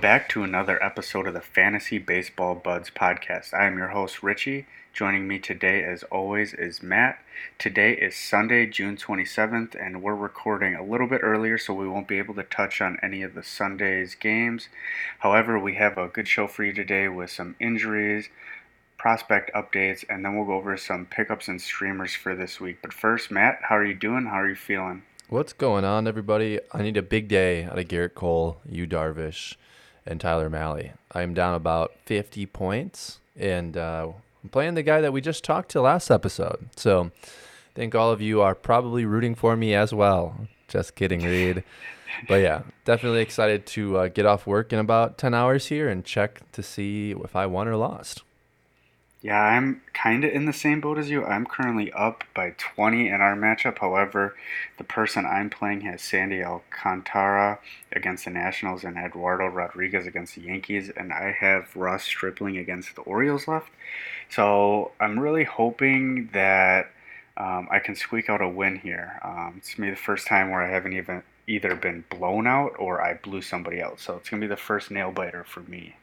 [0.00, 3.52] Welcome back to another episode of the Fantasy Baseball Buds podcast.
[3.52, 4.64] I am your host, Richie.
[4.94, 7.18] Joining me today, as always, is Matt.
[7.58, 12.08] Today is Sunday, June 27th, and we're recording a little bit earlier, so we won't
[12.08, 14.70] be able to touch on any of the Sunday's games.
[15.18, 18.30] However, we have a good show for you today with some injuries,
[18.96, 22.78] prospect updates, and then we'll go over some pickups and streamers for this week.
[22.80, 24.24] But first, Matt, how are you doing?
[24.24, 25.02] How are you feeling?
[25.28, 26.58] What's going on, everybody?
[26.72, 29.56] I need a big day out of Gerrit Cole, Yu Darvish,
[30.06, 30.92] and Tyler Mahle.
[31.12, 34.08] I'm down about 50 points, and uh,
[34.42, 36.68] I'm playing the guy that we just talked to last episode.
[36.76, 40.46] So I think all of you are probably rooting for me as well.
[40.68, 41.64] Just kidding, Reed.
[42.28, 46.04] but yeah, definitely excited to uh, get off work in about 10 hours here and
[46.04, 48.22] check to see if I won or lost.
[49.22, 51.22] Yeah, I'm kind of in the same boat as you.
[51.26, 53.78] I'm currently up by 20 in our matchup.
[53.78, 54.34] However,
[54.78, 57.58] the person I'm playing has Sandy Alcantara
[57.92, 62.96] against the Nationals and Eduardo Rodriguez against the Yankees, and I have Ross Stripling against
[62.96, 63.70] the Orioles left.
[64.30, 66.90] So I'm really hoping that
[67.36, 69.20] um, I can squeak out a win here.
[69.22, 73.02] Um, it's me the first time where I haven't even either been blown out or
[73.02, 74.00] I blew somebody out.
[74.00, 75.96] So it's gonna be the first nail biter for me.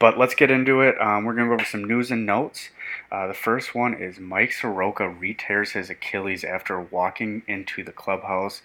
[0.00, 1.00] But let's get into it.
[1.00, 2.70] Um, we're going to go over some news and notes.
[3.12, 8.62] Uh, the first one is Mike Soroka re-tears his Achilles after walking into the clubhouse.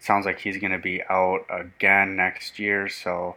[0.00, 3.36] Sounds like he's going to be out again next year, so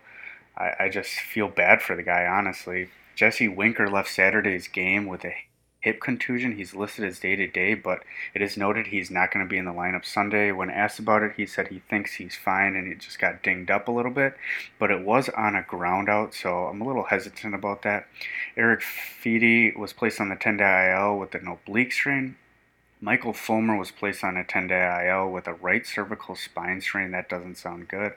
[0.58, 2.90] I, I just feel bad for the guy, honestly.
[3.16, 5.36] Jesse Winker left Saturday's game with a
[5.82, 6.56] hip contusion.
[6.56, 9.58] He's listed as day to day, but it is noted he's not going to be
[9.58, 10.52] in the lineup Sunday.
[10.52, 13.72] When asked about it, he said he thinks he's fine and he just got dinged
[13.72, 14.36] up a little bit,
[14.80, 18.08] but it was on a ground out, so I'm a little hesitant about that.
[18.56, 22.36] Erick Fedde was placed on the 10 day IL with an oblique strain.
[23.04, 27.10] Michael Fulmer was placed on a 10 day IL with a right cervical spine strain.
[27.10, 28.14] That doesn't sound good.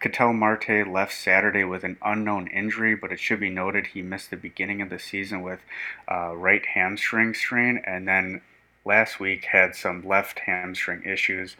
[0.00, 4.30] Ketel Marte left Saturday with an unknown injury, but it should be noted he missed
[4.30, 5.58] the beginning of the season with
[6.06, 8.40] a right hamstring strain and then
[8.84, 11.56] last week had some left hamstring issues.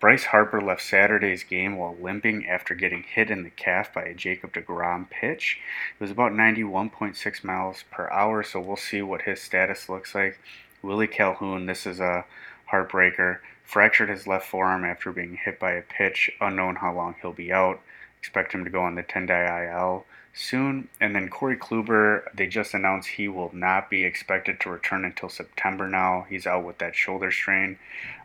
[0.00, 4.14] Bryce Harper left Saturday's game while limping after getting hit in the calf by a
[4.14, 5.58] Jacob DeGrom pitch.
[5.94, 10.38] It was about 91.6 miles per hour, so we'll see what his status looks like.
[10.84, 12.24] Willie Calhoun, this is a
[12.70, 16.30] heartbreaker, fractured his left forearm after being hit by a pitch.
[16.40, 17.80] Unknown how long he'll be out.
[18.18, 20.88] Expect him to go on the 10 day IL soon.
[21.00, 25.28] And then Corey Kluber, they just announced he will not be expected to return until
[25.28, 26.26] September now.
[26.28, 27.78] He's out with that shoulder strain.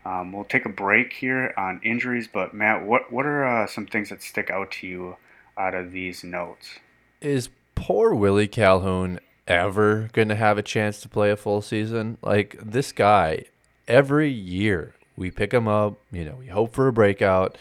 [0.04, 3.86] Um, we'll take a break here on injuries, but Matt, what, what are uh, some
[3.86, 5.16] things that stick out to you
[5.56, 6.78] out of these notes?
[7.20, 12.16] Is poor Willie Calhoun ever going to have a chance to play a full season.
[12.22, 13.44] Like this guy,
[13.88, 17.58] every year we pick him up, you know, we hope for a breakout,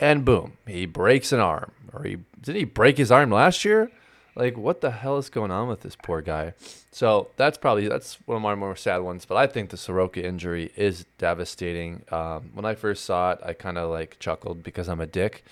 [0.00, 1.72] and boom, he breaks an arm.
[1.92, 3.90] Or he did he break his arm last year?
[4.34, 6.54] Like what the hell is going on with this poor guy?
[6.92, 9.24] So that's probably that's one of my more sad ones.
[9.24, 12.02] But I think the Soroka injury is devastating.
[12.10, 15.44] Um, when I first saw it, I kind of like chuckled because I'm a dick,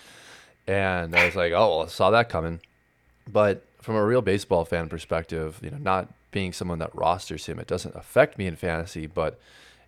[0.67, 2.61] and I was like, oh, well, I saw that coming.
[3.31, 7.59] But from a real baseball fan perspective, you know, not being someone that rosters him,
[7.59, 9.39] it doesn't affect me in fantasy, but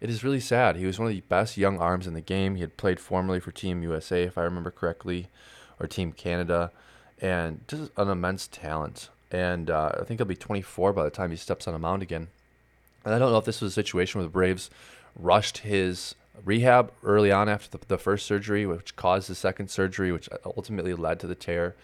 [0.00, 0.76] it is really sad.
[0.76, 2.54] He was one of the best young arms in the game.
[2.54, 5.28] He had played formerly for Team USA, if I remember correctly,
[5.78, 6.70] or Team Canada,
[7.20, 9.10] and just an immense talent.
[9.30, 12.02] And uh, I think he'll be 24 by the time he steps on a mound
[12.02, 12.28] again.
[13.04, 14.70] And I don't know if this was a situation where the Braves
[15.14, 16.14] rushed his
[16.44, 20.94] rehab early on after the, the first surgery, which caused the second surgery, which ultimately
[20.94, 21.74] led to the tear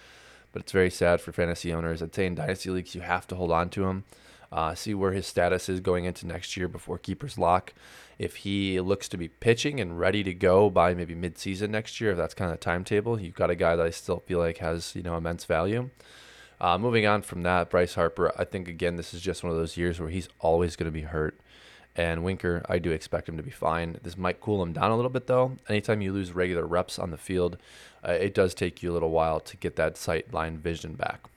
[0.56, 2.02] but it's very sad for fantasy owners.
[2.02, 4.04] I'd say in dynasty leagues, you have to hold on to him.
[4.50, 7.74] Uh, see where his status is going into next year before keepers lock.
[8.18, 12.12] If he looks to be pitching and ready to go by maybe midseason next year,
[12.12, 14.56] if that's kind of the timetable, you've got a guy that I still feel like
[14.56, 15.90] has you know immense value.
[16.58, 19.58] Uh, moving on from that, Bryce Harper, I think again this is just one of
[19.58, 21.38] those years where he's always going to be hurt.
[21.96, 23.98] And Winker, I do expect him to be fine.
[24.02, 25.56] This might cool him down a little bit though.
[25.68, 27.56] Anytime you lose regular reps on the field,
[28.06, 31.28] uh, it does take you a little while to get that sight line vision back.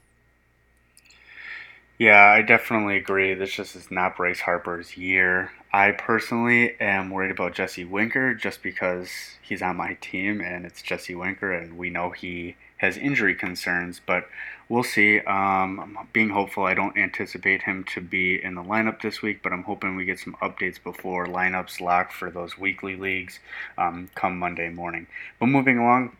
[1.98, 3.34] Yeah, I definitely agree.
[3.34, 5.52] This just is not Bryce Harper's year.
[5.72, 9.10] I personally am worried about Jesse Winker just because
[9.42, 14.02] he's on my team and it's Jesse Winker and we know he has injury concerns,
[14.06, 14.28] but
[14.68, 15.20] we'll see.
[15.20, 16.64] Um, I'm being hopeful.
[16.64, 20.06] I don't anticipate him to be in the lineup this week, but I'm hoping we
[20.06, 23.40] get some updates before lineups lock for those weekly leagues
[23.78, 25.08] um, come Monday morning.
[25.40, 26.18] But moving along,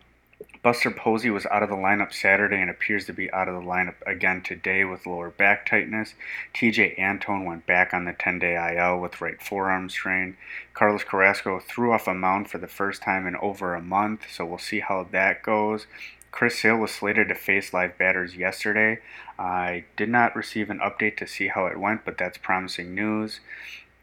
[0.62, 3.66] Buster Posey was out of the lineup Saturday and appears to be out of the
[3.66, 6.14] lineup again today with lower back tightness.
[6.54, 10.36] Tejay Antone went back on the 10 day IL with right forearm strain.
[10.74, 14.44] Carlos Carrasco threw off a mound for the first time in over a month, so
[14.44, 15.86] we'll see how that goes.
[16.32, 19.00] Chris Sale was slated to face live batters yesterday.
[19.38, 23.40] I did not receive an update to see how it went, but that's promising news.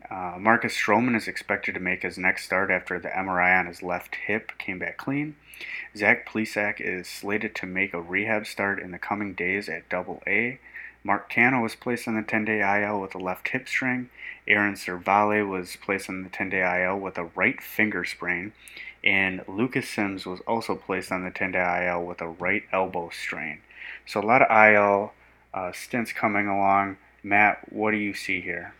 [0.09, 3.83] Uh, Marcus Stroman is expected to make his next start after the MRI on his
[3.83, 5.35] left hip came back clean.
[5.95, 10.21] Zach Plesac is slated to make a rehab start in the coming days at Double
[10.27, 10.59] A.
[11.03, 14.09] Mark Canha was placed on the 10-day IL with a left hip strain.
[14.47, 18.53] Aaron Civale was placed on the 10-day IL with a right finger sprain.
[19.03, 23.59] And Lucas Sims was also placed on the 10-day IL with a right elbow strain.
[24.05, 25.13] So a lot of IL
[25.53, 26.97] uh, stints coming along.
[27.23, 28.73] Matt, what do you see here?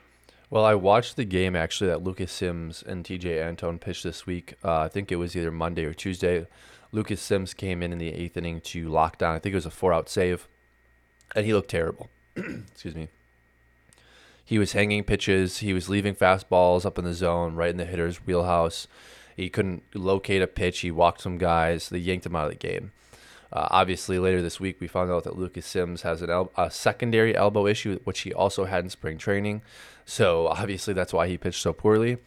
[0.50, 4.54] Well, I watched the game actually that Lucas Sims and Tejay Antone pitched this week.
[4.64, 6.48] Uh, I think it was either Monday or Tuesday.
[6.94, 9.36] Lucas Sims came in in the eighth inning to lock down.
[9.36, 10.48] I think it was a four-out save,
[11.36, 12.10] and he looked terrible.
[12.36, 13.10] Excuse me.
[14.46, 15.58] He was hanging pitches.
[15.58, 18.88] He was leaving fastballs up in the zone, right in the hitter's wheelhouse.
[19.38, 20.80] He couldn't locate a pitch.
[20.80, 21.90] He walked some guys.
[21.90, 22.92] They yanked him out of the game.
[23.54, 26.70] Uh, obviously, later this week, we found out that Lucas Sims has an el- a
[26.72, 29.62] secondary elbow issue, which he also had in spring training.
[30.06, 32.18] So obviously, that's why he pitched so poorly.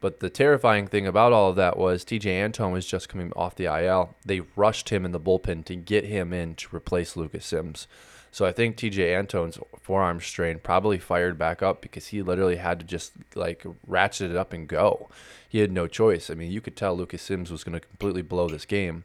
[0.00, 3.56] But the terrifying thing about all of that was Tejay Antone was just coming off
[3.56, 4.16] the IL.
[4.24, 7.88] They rushed him in the bullpen to get him in to replace Lucas Sims.
[8.32, 12.80] So I think Tejay Antone's forearm strain probably fired back up because he literally had
[12.80, 15.08] to just like ratchet it up and go.
[15.48, 16.30] He had no choice.
[16.30, 19.04] I mean, you could tell Lucas Sims was going to completely blow this game.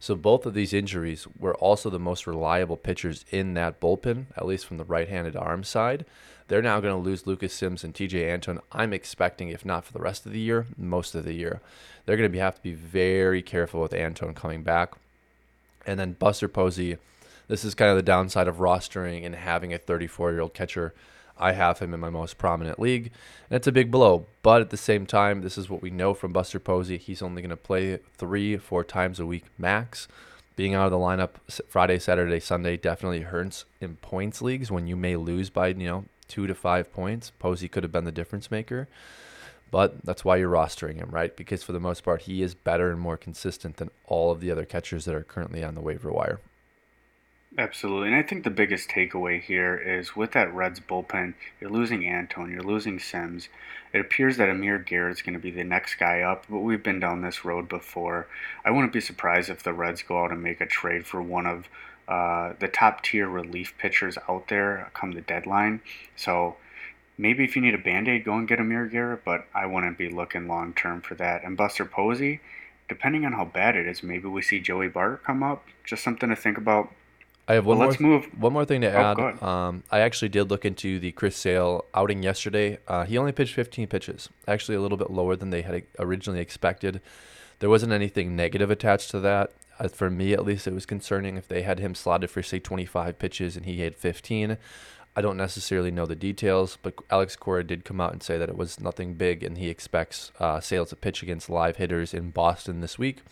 [0.00, 4.44] So both of these injuries were also the most reliable pitchers in that bullpen, at
[4.44, 6.04] least from the right-handed arm side.
[6.48, 8.60] They're now going to lose Lucas Sims and Tejay Antone.
[8.70, 11.62] I'm expecting, if not for the rest of the year, most of the year.
[12.04, 14.92] They're going to be, have to be very careful with Antone coming back.
[15.86, 16.98] And then Buster Posey,
[17.48, 20.94] this is kind of the downside of rostering and having a 34 year old catcher
[21.36, 23.10] I have him in my most prominent league,
[23.50, 24.26] and it's a big blow.
[24.42, 26.96] But at the same time, this is what we know from Buster Posey.
[26.96, 30.06] He's only going to play three, four times a week max.
[30.56, 31.30] Being out of the lineup
[31.68, 36.04] Friday, Saturday, Sunday definitely hurts in points leagues when you may lose by you know
[36.28, 37.32] two to five points.
[37.40, 38.86] Posey could have been the difference maker,
[39.72, 41.36] but that's why you're rostering him, right?
[41.36, 44.52] Because for the most part, he is better and more consistent than all of the
[44.52, 46.38] other catchers that are currently on the waiver wire.
[47.56, 48.08] Absolutely.
[48.08, 52.50] And I think the biggest takeaway here is with that Reds bullpen, you're losing Antone,
[52.50, 53.48] you're losing Sims.
[53.92, 56.98] It appears that Amir Garrett's going to be the next guy up, but we've been
[56.98, 58.26] down this road before.
[58.64, 61.46] I wouldn't be surprised if the Reds go out and make a trade for one
[61.46, 61.68] of
[62.08, 65.80] uh, the top tier relief pitchers out there come the deadline.
[66.16, 66.56] So
[67.16, 69.96] maybe if you need a band aid, go and get Amir Garrett, but I wouldn't
[69.96, 71.44] be looking long term for that.
[71.44, 72.40] And Buster Posey,
[72.88, 75.64] depending on how bad it is, maybe we see Joey Bart come up.
[75.84, 76.90] Just something to think about
[77.46, 77.96] I have one well, more.
[78.00, 78.26] Move.
[78.38, 79.42] One more thing to oh, add.
[79.42, 82.78] Um, I actually did look into the Chris Sale outing yesterday.
[82.88, 86.40] Uh, he only pitched 15 pitches, actually a little bit lower than they had originally
[86.40, 87.02] expected.
[87.58, 89.52] There wasn't anything negative attached to that.
[89.78, 92.60] Uh, for me, at least, it was concerning if they had him slotted for say
[92.60, 94.56] 25 pitches and he had 15.
[95.16, 98.48] I don't necessarily know the details, but Alex Cora did come out and say that
[98.48, 102.30] it was nothing big, and he expects uh, Sale to pitch against live hitters in
[102.30, 103.22] Boston this week,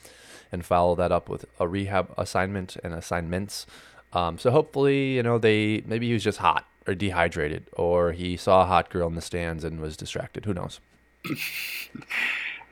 [0.52, 3.66] and follow that up with a rehab assignment and assignments
[4.12, 8.37] um, so hopefully, you know, they maybe he was just hot or dehydrated, or he
[8.37, 10.45] saw a hot girl in the stands and was distracted.
[10.45, 10.81] Who knows?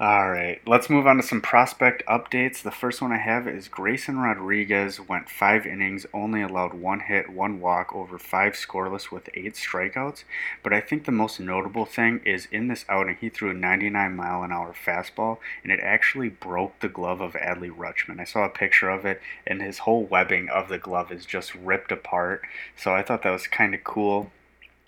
[0.00, 2.62] All right, let's move on to some prospect updates.
[2.62, 7.28] The first one I have is Grayson Rodriguez went five innings, only allowed one hit,
[7.28, 10.24] one walk, over five scoreless with eight strikeouts.
[10.62, 14.16] But I think the most notable thing is in this outing, he threw a 99
[14.16, 18.20] mile an hour fastball, and it actually broke the glove of Adley Rutschman.
[18.20, 21.54] I saw a picture of it, and his whole webbing of the glove is just
[21.54, 22.40] ripped apart.
[22.74, 24.32] So I thought that was kind of cool.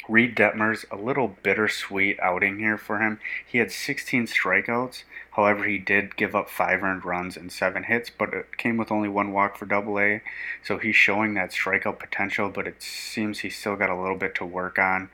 [0.08, 3.20] Reid Detmers, a little bittersweet outing here for him.
[3.46, 5.04] He had 16 strikeouts.
[5.32, 8.90] However, he did give up five earned runs and seven hits, but it came with
[8.90, 10.20] only one walk for Double A.
[10.62, 14.34] So he's showing that strikeout potential, but it seems he's still got a little bit
[14.36, 15.08] to work on.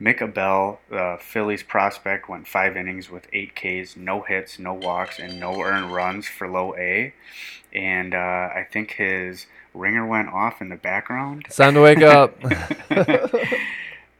[0.00, 5.18] Mick Abel, the Phillies prospect, went five innings with eight Ks, no hits, no walks,
[5.18, 7.12] and no earned runs for low A.
[7.72, 8.18] And uh,
[8.54, 11.44] I think his ringer went off in the background.
[11.46, 12.38] It's time to wake up.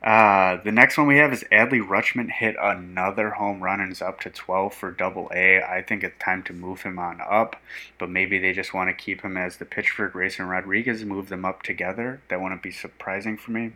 [0.02, 4.00] Uh, the next one we have is Adley Rutschman hit another home run and is
[4.00, 5.60] up to 12 for double A.
[5.60, 7.56] I think it's time to move him on up,
[7.98, 11.28] but maybe they just want to keep him as the pitch for Grayson Rodriguez, move
[11.28, 12.20] them up together.
[12.28, 13.72] That wouldn't be surprising for me.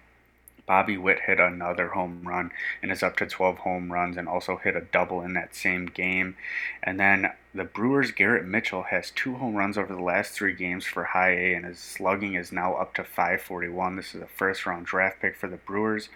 [0.67, 2.51] Bobby Witt hit another home run
[2.83, 5.87] and is up to 12 home runs and also hit a double in that same
[5.87, 6.37] game.
[6.83, 10.87] And then the Brewers' Garrett Mitchell has two home runs over the last three games
[10.87, 13.97] for high A, and his slugging is now up to 541.
[13.97, 16.09] This is a first round draft pick for the Brewers.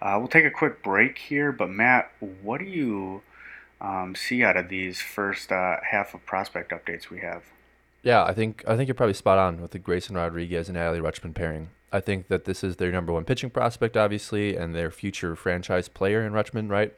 [0.00, 3.22] Uh, we'll take a quick break here, but Matt, what do you
[3.80, 7.42] um, see out of these first uh, half of prospect updates we have?
[8.02, 11.00] Yeah, I think I think you're probably spot on with the Grayson Rodriguez and Adley
[11.00, 11.70] Rutschman pairing.
[11.94, 15.86] I think that this is their number one pitching prospect, obviously, and their future franchise
[15.88, 16.92] player in Rutschman, right?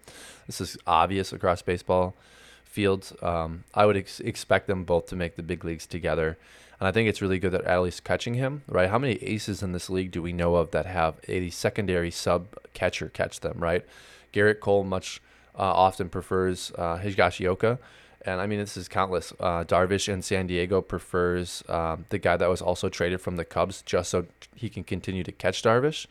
[0.47, 2.17] This is obvious across baseball
[2.65, 3.13] fields.
[3.21, 6.39] Um, I would ex- expect them both to make the big leagues together.
[6.81, 8.89] And I think it's really good that Adley's catching him, right?
[8.89, 12.47] How many aces in this league do we know of that have a secondary sub
[12.73, 13.85] catcher catch them, right?
[14.33, 15.21] Gerrit Cole much
[15.59, 17.79] uh, often prefers uh, Higashioka.
[18.27, 19.33] And I mean, this is countless.
[19.39, 23.45] Uh, Darvish in San Diego prefers um, the guy that was also traded from the
[23.45, 26.07] Cubs just so he can continue to catch Darvish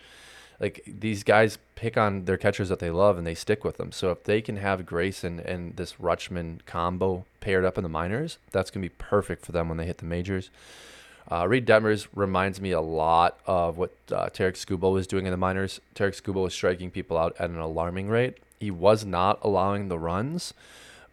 [0.59, 3.91] like these guys pick on their catchers that they love and they stick with them.
[3.91, 7.89] So if they can have Grayson and and this Rutschman combo paired up in the
[7.89, 10.49] minors, that's gonna be perfect for them when they hit the majors.
[11.31, 15.31] Uh, Reid Detmers reminds me a lot of what uh, Tarik Skubal was doing in
[15.31, 15.81] the minors.
[15.95, 18.37] Tarik Skubal was striking people out at an alarming rate.
[18.59, 20.53] He was not allowing the runs,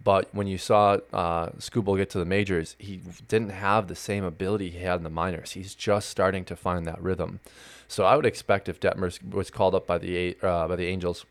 [0.03, 4.25] but when you saw uh, Skubal get to the majors, he didn't have the same
[4.25, 5.53] ability he had in the minors.
[5.53, 7.41] He's just starting to find that rhythm.
[7.89, 11.25] So I would expect if Detmers was called up by the uh, by the Angels,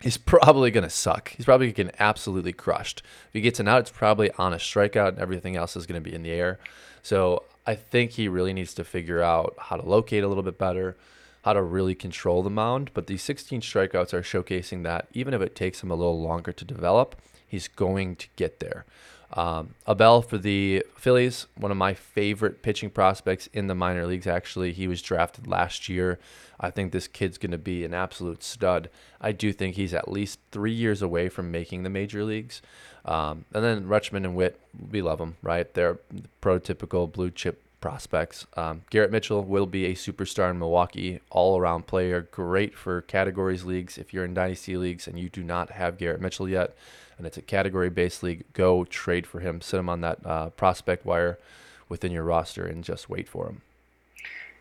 [0.00, 1.30] he's probably going to suck.
[1.30, 3.02] He's probably getting absolutely crushed.
[3.28, 6.02] If he gets an out, it's probably on a strikeout, and everything else is going
[6.02, 6.58] to be in the air.
[7.02, 10.58] So I think he really needs to figure out how to locate a little bit
[10.58, 10.96] better,
[11.44, 12.90] how to really control the mound.
[12.94, 16.52] But these 16 strikeouts are showcasing that even if it takes him a little longer
[16.52, 17.14] to develop,
[17.50, 18.84] he's going to get there.
[19.32, 24.26] Um, Abel for the Phillies, one of my favorite pitching prospects in the minor leagues.
[24.26, 26.18] Actually, he was drafted last year.
[26.58, 28.90] I think this kid's going to be an absolute stud.
[29.20, 32.60] I do think he's at least three years away from making the major leagues.
[33.04, 35.72] Um, and then Rutschman and Witt, we love them, right?
[35.72, 35.98] They're
[36.42, 38.46] prototypical blue chip prospects.
[38.56, 43.64] Um, Garrett Mitchell will be a superstar in Milwaukee, all around player, great for categories
[43.64, 43.96] leagues.
[43.96, 46.76] If you're in dynasty leagues and you do not have Garrett Mitchell yet,
[47.20, 50.48] and it's a category based league, go trade for him, sit him on that uh,
[50.50, 51.38] prospect wire
[51.86, 53.60] within your roster, and just wait for him.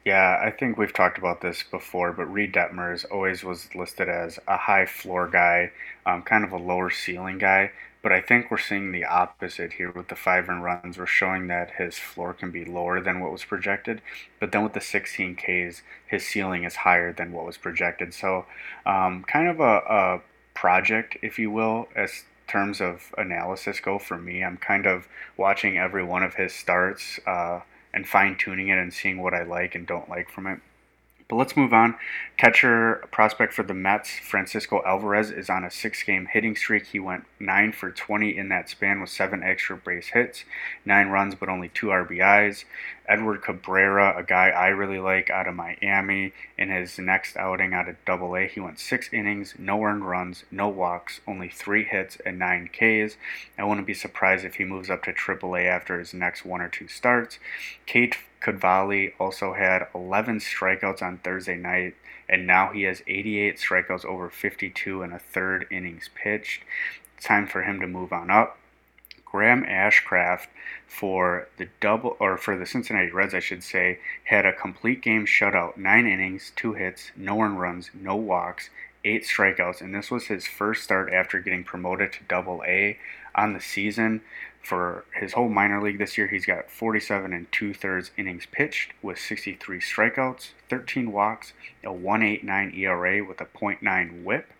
[0.03, 4.39] Yeah, I think we've talked about this before, but Reid Detmers always was listed as
[4.45, 5.71] a high floor guy,
[6.05, 7.71] um, kind of a lower ceiling guy.
[8.01, 10.97] But I think we're seeing the opposite here with the five and runs.
[10.97, 14.01] We're showing that his floor can be lower than what was projected,
[14.41, 18.13] but then with the 16 Ks, his ceiling is higher than what was projected.
[18.13, 18.45] So,
[18.85, 20.21] um, kind of a, a
[20.53, 24.43] project, if you will, as terms of analysis go for me.
[24.43, 27.61] I'm kind of watching every one of his starts uh,
[27.93, 30.59] and fine tuning it and seeing what I like and don't like from it.
[31.29, 31.95] But let's move on.
[32.37, 36.87] Catcher prospect for the Mets, Francisco Alvarez, is on a six game hitting streak.
[36.87, 40.43] He went 9 for 20 in that span with seven extra base hits,
[40.85, 42.65] nine runs, but only two RBIs.
[43.09, 47.89] Edward Cabrera, a guy I really like out of Miami, in his next outing out
[47.89, 52.17] of Double A, he went six innings, no earned runs, no walks, only three hits,
[52.23, 53.17] and nine Ks.
[53.57, 56.61] I wouldn't be surprised if he moves up to Triple A after his next one
[56.61, 57.39] or two starts.
[57.87, 61.95] Cade Cavalli also had 11 strikeouts on Thursday night,
[62.29, 66.61] and now he has 88 strikeouts over 52 and a third innings pitched.
[67.19, 68.58] time for him to move on up.
[69.31, 70.47] Graham Ashcraft
[70.87, 75.25] for the double or for the Cincinnati Reds, I should say, had a complete game
[75.25, 78.69] shutout, nine innings, two hits, no earned runs, no walks,
[79.03, 82.97] eight strikeouts, and this was his first start after getting promoted to Double A
[83.35, 84.21] on the season.
[84.61, 88.91] For his whole minor league this year, he's got 47 and two thirds innings pitched
[89.01, 94.51] with 63 strikeouts, 13 walks, a 1.89 ERA with a 0.9 WHIP.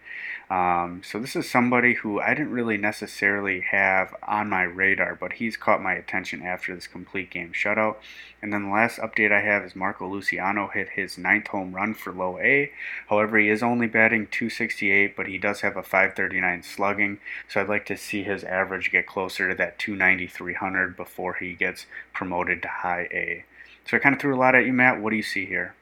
[0.50, 5.34] Um, so this is somebody who I didn't really necessarily have on my radar, but
[5.34, 7.98] he's caught my attention after this complete game shutout.
[8.42, 11.94] And then the last update I have is Marco Luciano hit his ninth home run
[11.94, 12.72] for low A.
[13.10, 17.20] However, he is only batting 268, but he does have a 539 slugging.
[17.48, 21.54] So I'd like to see his average get closer to that 290 300 before he
[21.54, 23.46] gets promoted to high A.
[23.88, 25.00] So I kind of threw a lot at you, Matt.
[25.00, 25.76] What do you see here?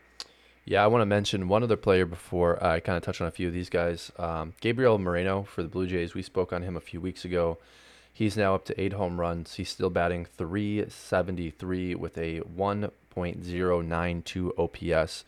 [0.70, 3.32] Yeah, I want to mention one other player before I kind of touch on a
[3.32, 4.12] few of these guys.
[4.20, 6.14] Um, Gabriel Moreno for the Blue Jays.
[6.14, 7.58] We spoke on him a few weeks ago.
[8.12, 9.54] He's now up to eight home runs.
[9.54, 15.24] He's still batting 373 with a 1.092 OPS.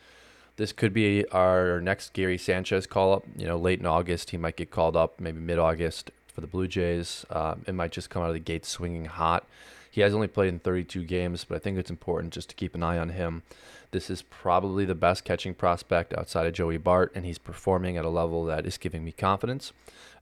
[0.56, 3.24] This could be our next Gary Sanchez call up.
[3.34, 6.48] You know, late in August, he might get called up, maybe mid August for the
[6.48, 7.24] Blue Jays.
[7.30, 9.46] Um, it might just come out of the gate swinging hot.
[9.90, 12.74] He has only played in 32 games, but I think it's important just to keep
[12.74, 13.42] an eye on him.
[13.90, 18.04] This is probably the best catching prospect outside of Joey Bart, and he's performing at
[18.04, 19.72] a level that is giving me confidence.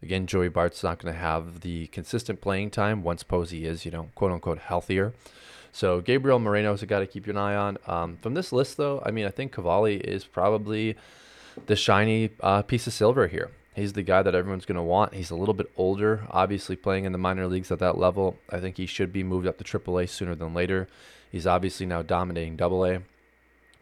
[0.02, 3.90] Again, Joey Bart's not going to have the consistent playing time once Posey is, you
[3.90, 5.12] know, quote unquote, healthier.
[5.70, 7.76] So Gabriel Moreno is a guy to keep an eye on.
[7.86, 10.96] Um, from this list, though, I mean, I think Cavalli is probably
[11.66, 15.14] the shiny uh, piece of silver here He's the guy that everyone's going to want.
[15.14, 18.36] He's a little bit older, obviously playing in the minor leagues at that level.
[18.50, 20.88] I think he should be moved up to AAA sooner than later.
[21.30, 22.98] He's obviously now dominating AA.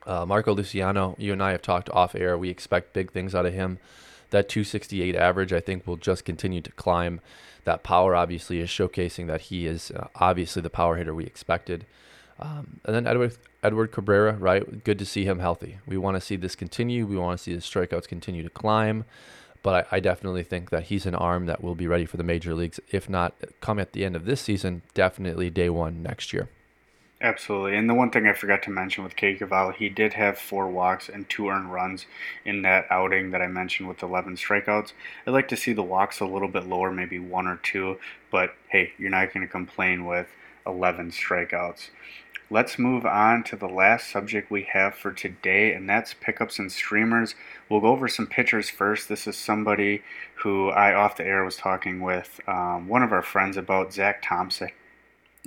[0.07, 2.37] Uh, Marco Luciano, you and I have talked off air.
[2.37, 3.79] We expect big things out of him.
[4.31, 7.21] That 268 average, I think, will just continue to climb.
[7.65, 11.87] That power obviously is showcasing that he is uh, obviously the power hitter we expected.
[12.39, 14.85] Um, and then Edward Edward Cabrera, right?
[14.85, 15.79] Good to see him healthy.
[15.87, 17.07] We want to see this continue.
[17.07, 19.05] We want to see the strikeouts continue to climb.
[19.67, 22.23] But I, I, definitely think that he's an arm that will be ready for the
[22.23, 22.79] major leagues.
[22.93, 26.49] If not come at the end of this season, definitely day one next year.
[27.21, 27.77] Absolutely.
[27.77, 30.69] And the one thing I forgot to mention with Cade Cavalli, he did have four
[30.69, 32.07] walks and two earned runs
[32.45, 34.93] in that outing that I mentioned with 11 strikeouts.
[35.27, 37.99] I'd like to see the walks a little bit lower, maybe one or two,
[38.31, 40.29] but hey, you're not going to complain with
[40.65, 41.89] 11 strikeouts.
[42.49, 46.71] Let's move on to the last subject we have for today, and that's pickups and
[46.71, 47.35] streamers.
[47.69, 49.09] We'll go over some pitchers first.
[49.09, 50.05] This is somebody
[50.37, 54.23] who I, off the air, was talking with um, one of our friends about, Zach
[54.23, 54.71] Thompson.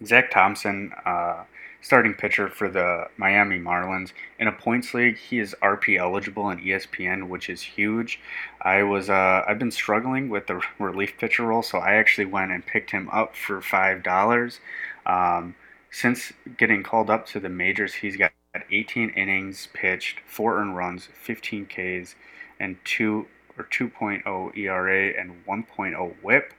[0.06, 1.44] Zach Thompson, uh,
[1.82, 4.12] starting pitcher for the Miami Marlins.
[4.38, 8.20] In a points league, he is RP eligible in ESPN, which is huge.
[8.62, 12.52] I was uh, I've been struggling with the relief pitcher role, so I actually went
[12.52, 14.60] and picked him up for five dollars.
[15.06, 15.56] Um,
[15.92, 18.32] since getting called up to the majors, he's got
[18.72, 22.16] 18 innings pitched, four earned runs, 15 Ks,
[22.60, 23.28] and two
[23.58, 26.54] or 2.0 ERA and 1.0 WHIP.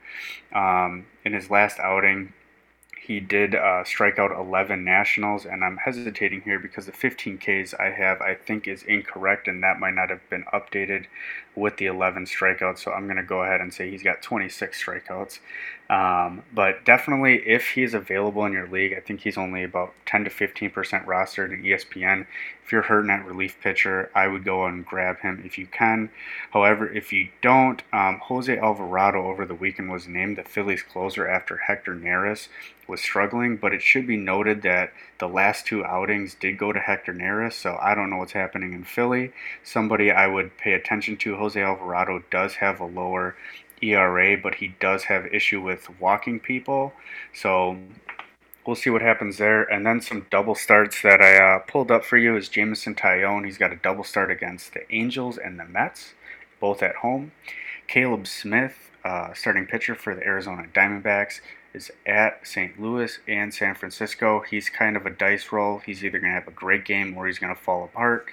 [0.53, 2.33] Um, in his last outing,
[3.01, 7.73] he did uh, strike out 11 nationals, and I'm hesitating here because the 15 Ks
[7.73, 11.05] I have, I think, is incorrect, and that might not have been updated
[11.55, 12.79] with the 11 strikeouts.
[12.79, 15.39] So I'm going to go ahead and say he's got 26 strikeouts.
[15.91, 20.23] Um, but definitely, if he's available in your league, I think he's only about 10
[20.23, 20.71] to 15%
[21.05, 22.27] rostered in ESPN.
[22.63, 26.09] If you're hurting at relief pitcher, I would go and grab him if you can.
[26.51, 31.27] However, if you don't, um, Jose Alvarado over the weekend was named the Phillies closer
[31.27, 32.47] after Hector Neris
[32.87, 33.57] was struggling.
[33.57, 37.53] But it should be noted that the last two outings did go to Hector Neris,
[37.53, 39.33] so I don't know what's happening in Philly.
[39.61, 43.35] Somebody I would pay attention to, Jose Alvarado does have a lower
[43.81, 46.93] ERA, but he does have issue with walking people.
[47.33, 47.77] So
[48.65, 49.63] we'll see what happens there.
[49.63, 53.45] And then some double starts that I uh, pulled up for you is Jameson Taillon.
[53.45, 56.13] He's got a double start against the Angels and the Mets,
[56.59, 57.31] both at home.
[57.87, 61.41] Caleb Smith, uh, starting pitcher for the Arizona Diamondbacks,
[61.73, 62.79] is at St.
[62.79, 64.43] Louis and San Francisco.
[64.49, 65.79] He's kind of a dice roll.
[65.79, 68.27] He's either going to have a great game or he's going to fall apart.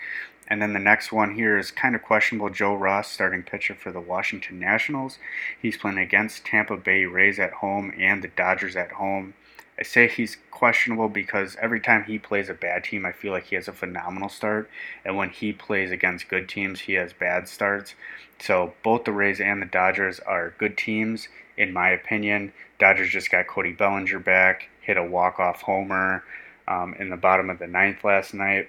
[0.49, 2.49] And then the next one here is kind of questionable.
[2.49, 5.19] Joe Ross, starting pitcher for the Washington Nationals.
[5.61, 9.35] He's playing against Tampa Bay Rays at home and the Dodgers at home.
[9.79, 13.45] I say he's questionable because every time he plays a bad team, I feel like
[13.45, 14.69] he has a phenomenal start.
[15.05, 17.95] And when he plays against good teams, he has bad starts.
[18.41, 22.53] So both the Rays and the Dodgers are good teams, in my opinion.
[22.79, 26.25] Dodgers just got Cody Bellinger back, hit a walk-off homer
[26.67, 28.69] um, in the bottom of the ninth last night.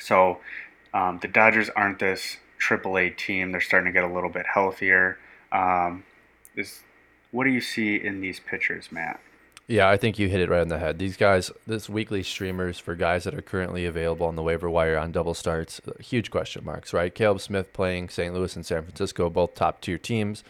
[0.00, 0.38] So
[0.94, 3.52] um, the Dodgers aren't this AAA team.
[3.52, 5.18] They're starting to get a little bit healthier.
[5.50, 6.04] Um,
[6.54, 6.80] is
[7.30, 9.20] what do you see in these pitchers, Matt?
[9.68, 10.98] Yeah, I think you hit it right on the head.
[10.98, 14.98] These guys, this weekly streamers for guys that are currently available on the waiver wire
[14.98, 17.14] on double starts, huge question marks, right?
[17.14, 18.34] Caleb Smith playing St.
[18.34, 20.42] Louis and San Francisco, both top tier teams.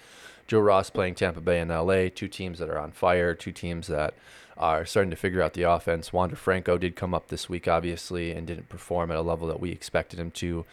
[0.49, 3.87] Joe Ross playing Tampa Bay and LA, two teams that are on fire, two teams
[3.87, 4.15] that
[4.57, 6.13] are starting to figure out the offense.
[6.13, 9.61] Wander Franco did come up this week, obviously, and didn't perform at a level that
[9.61, 10.65] we expected him to.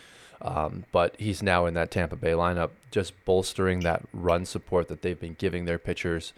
[0.41, 5.01] Um, but he's now in that Tampa Bay lineup, just bolstering that run support that
[5.01, 6.33] they've been giving their pitchers.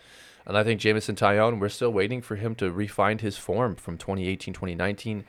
[0.45, 3.97] And I think Jameson Taillon, we're still waiting for him to refine his form from
[3.97, 5.23] 2018, 2019.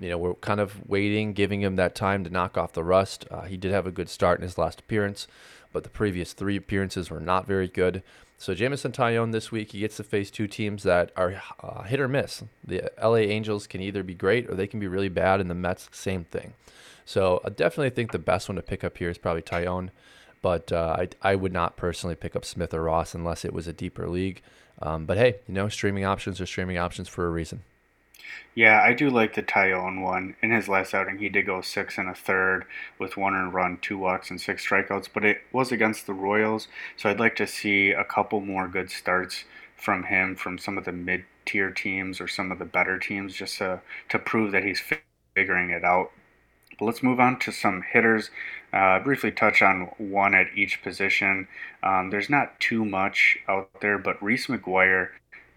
[0.00, 3.26] You know, we're kind of waiting, giving him that time to knock off the rust.
[3.30, 5.26] Uh, he did have a good start in his last appearance,
[5.72, 8.02] but the previous three appearances were not very good.
[8.40, 11.98] So Jameson Taillon this week, he gets to face two teams that are uh, hit
[11.98, 12.44] or miss.
[12.64, 15.54] The LA Angels can either be great or they can be really bad, and the
[15.54, 16.54] Mets, same thing.
[17.04, 19.90] So I definitely think the best one to pick up here is probably Taillon,
[20.40, 23.66] but uh, I, I would not personally pick up Smith or Ross unless it was
[23.66, 24.40] a deeper league.
[24.80, 27.62] Um, but hey, you know, streaming options are streaming options for a reason.
[28.54, 30.34] Yeah, I do like the Taillon one.
[30.42, 32.64] In his last outing, he did go six and a third
[32.98, 37.08] with one run, two walks, and six strikeouts, but it was against the Royals, so
[37.08, 39.44] I'd like to see a couple more good starts
[39.76, 43.34] from him from some of the mid tier teams or some of the better teams
[43.34, 44.82] just to, to prove that he's
[45.34, 46.10] figuring it out.
[46.78, 48.30] But let's move on to some hitters.
[48.72, 51.48] Uh, briefly touch on one at each position.
[51.82, 55.08] Um, there's not too much out there, but Reese McGuire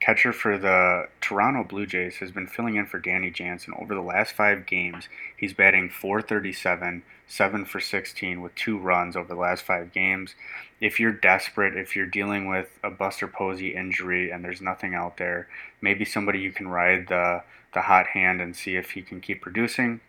[0.02, 4.02] catcher for the Toronto Blue Jays has been filling in for Danny Jansen over the
[4.02, 5.08] last five games.
[5.38, 10.34] He's batting 437, 7 for 16 with two runs over the last five games.
[10.82, 15.18] If you're desperate, if you're dealing with a Buster Posey injury and there's nothing out
[15.18, 15.48] there,
[15.82, 17.44] maybe somebody you can ride the,
[17.76, 20.02] the hot hand and see if he can keep producing.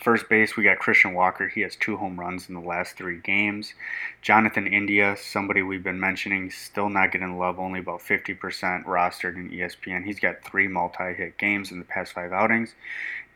[0.00, 1.48] First base, we got Christian Walker.
[1.48, 3.74] He has two home runs in the last three games.
[4.20, 9.50] Jonathan India, somebody we've been mentioning, still not getting love, only about 50% rostered in
[9.50, 10.04] ESPN.
[10.04, 12.74] He's got three multi hit games in the past five outings.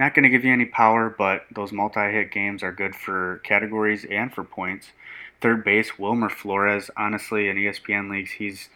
[0.00, 3.40] Not going to give you any power, but those multi hit games are good for
[3.44, 4.88] categories and for points.
[5.40, 6.90] Third base, Wilmer Flores.
[6.96, 8.70] Honestly, in ESPN leagues, he's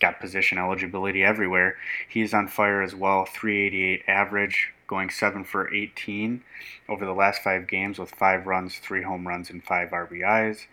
[0.00, 1.76] got position eligibility everywhere.
[2.08, 3.24] He's on fire as well.
[3.24, 6.42] 388 average, going 7 for 18
[6.88, 10.66] over the last five games with five runs, three home runs, and five RBIs.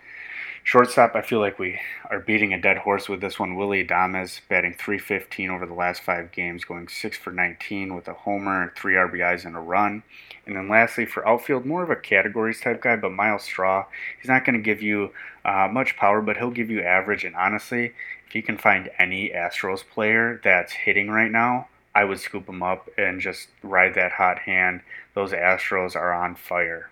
[0.65, 3.55] Shortstop, I feel like we are beating a dead horse with this one.
[3.55, 8.13] Willy Adames batting 315 over the last five games, going 6 for 19 with a
[8.13, 10.01] homer, three RBIs, and a run.
[10.47, 13.85] And then lastly, for outfield, more of a categories type guy, but Myles Straw,
[14.19, 15.11] he's not going to give you
[15.45, 17.23] uh, much power, but he'll give you average.
[17.23, 17.93] And honestly,
[18.27, 22.61] if you can find any Astros player that's hitting right now, I would scoop him
[22.61, 24.81] up and just ride that hot hand.
[25.13, 26.89] Those Astros are on fire.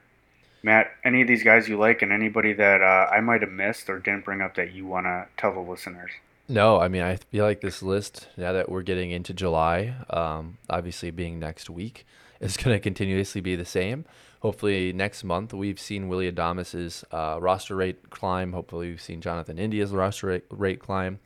[0.63, 3.89] Matt, any of these guys you like, and anybody that uh, I might have missed
[3.89, 6.11] or didn't bring up that you want to tell the listeners?
[6.47, 10.57] No, I mean, I feel like this list, now that we're getting into July, um,
[10.69, 12.05] obviously being next week,
[12.39, 14.05] is going to continuously be the same.
[14.43, 18.51] Hopefully, next month, we've seen Willy Adames's uh, roster rate climb.
[18.51, 21.19] Hopefully, we've seen Jonathan India's roster rate, rate climb.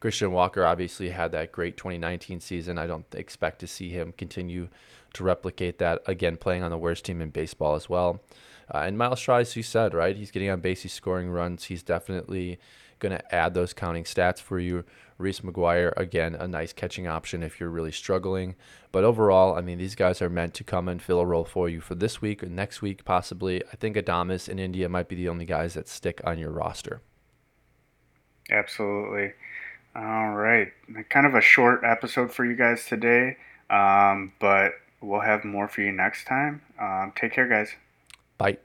[0.00, 2.76] Christian Walker obviously had that great 2019 season.
[2.76, 4.66] I don't expect to see him continue
[5.12, 8.20] to replicate that again, playing on the worst team in baseball as well.
[8.74, 10.16] Uh, and Myles Straw, as you said, right?
[10.16, 11.66] He's getting on base, he's scoring runs.
[11.66, 12.58] He's definitely
[12.98, 14.84] going to add those counting stats for you.
[15.18, 18.54] Reese McGuire, again, a nice catching option if you're really struggling.
[18.92, 21.68] But overall, I mean, these guys are meant to come and fill a role for
[21.68, 23.62] you for this week or next week, possibly.
[23.72, 27.00] I think Adames and India might be the only guys that stick on your roster.
[28.50, 29.32] Absolutely.
[29.94, 30.68] All right.
[31.08, 33.38] Kind of a short episode for you guys today,
[33.70, 36.60] um, but we'll have more for you next time.
[36.78, 37.70] Um, take care, guys.
[38.36, 38.58] Bye.